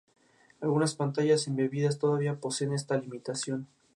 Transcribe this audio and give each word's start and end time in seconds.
Algunas 0.61 0.95
pantallas 0.95 1.45
embebidas 1.45 1.99
todavía 1.99 2.39
poseen 2.39 2.73
esta 2.73 2.97
limitación. 2.97 3.67